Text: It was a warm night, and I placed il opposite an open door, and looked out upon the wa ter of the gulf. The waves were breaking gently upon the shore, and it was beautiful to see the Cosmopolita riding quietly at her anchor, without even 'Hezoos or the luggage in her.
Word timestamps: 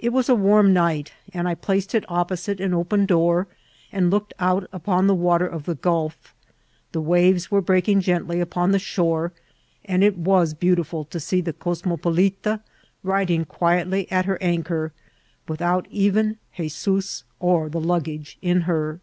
It 0.00 0.08
was 0.08 0.28
a 0.28 0.34
warm 0.34 0.72
night, 0.72 1.12
and 1.32 1.46
I 1.46 1.54
placed 1.54 1.94
il 1.94 2.00
opposite 2.08 2.58
an 2.60 2.74
open 2.74 3.06
door, 3.06 3.46
and 3.92 4.10
looked 4.10 4.34
out 4.40 4.66
upon 4.72 5.06
the 5.06 5.14
wa 5.14 5.38
ter 5.38 5.46
of 5.46 5.66
the 5.66 5.76
gulf. 5.76 6.34
The 6.90 7.00
waves 7.00 7.48
were 7.48 7.60
breaking 7.60 8.00
gently 8.00 8.40
upon 8.40 8.72
the 8.72 8.80
shore, 8.80 9.30
and 9.84 10.02
it 10.02 10.18
was 10.18 10.52
beautiful 10.52 11.04
to 11.04 11.20
see 11.20 11.40
the 11.40 11.52
Cosmopolita 11.52 12.58
riding 13.04 13.44
quietly 13.44 14.10
at 14.10 14.24
her 14.24 14.36
anchor, 14.42 14.90
without 15.46 15.86
even 15.92 16.38
'Hezoos 16.58 17.22
or 17.38 17.68
the 17.68 17.78
luggage 17.80 18.38
in 18.42 18.62
her. 18.62 18.98